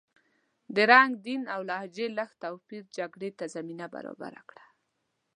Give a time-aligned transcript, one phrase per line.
[0.75, 4.65] د رنګ، دین او لهجې لږ توپیر جګړې ته زمینه برابره کړه.